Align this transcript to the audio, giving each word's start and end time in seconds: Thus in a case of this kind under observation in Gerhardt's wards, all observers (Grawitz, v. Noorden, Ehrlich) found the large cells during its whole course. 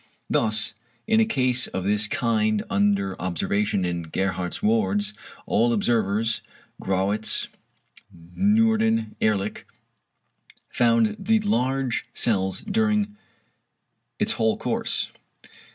Thus 0.31 0.73
in 1.05 1.19
a 1.19 1.25
case 1.25 1.67
of 1.67 1.83
this 1.83 2.07
kind 2.07 2.63
under 2.71 3.15
observation 3.21 3.85
in 3.85 4.01
Gerhardt's 4.01 4.63
wards, 4.63 5.13
all 5.45 5.71
observers 5.71 6.41
(Grawitz, 6.81 7.49
v. 8.11 8.31
Noorden, 8.41 9.13
Ehrlich) 9.21 9.63
found 10.69 11.15
the 11.19 11.39
large 11.41 12.07
cells 12.15 12.61
during 12.61 13.15
its 14.17 14.31
whole 14.31 14.57
course. 14.57 15.09